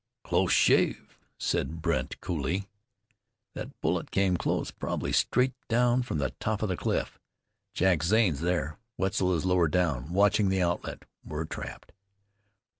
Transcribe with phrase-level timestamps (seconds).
[0.23, 2.67] "Close shave!" said Brandt coolly.
[3.53, 7.19] "That bullet came, probably, straight down from the top of the cliff.
[7.75, 8.79] Jack Zane's there.
[8.97, 11.05] Wetzel is lower down watching the outlet.
[11.23, 11.91] We're trapped."